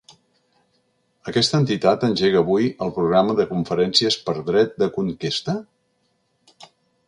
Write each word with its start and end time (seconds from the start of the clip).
Aquesta 1.31 1.59
entitat 1.63 2.05
engega 2.07 2.41
avui 2.41 2.65
el 2.87 2.95
programa 2.97 3.37
de 3.43 3.47
conferències 3.53 4.19
Per 4.31 4.37
dret 4.51 4.77
de 4.85 4.91
conquesta? 4.99 5.59